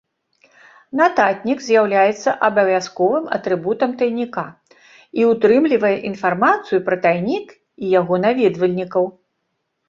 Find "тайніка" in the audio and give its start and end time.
3.99-4.45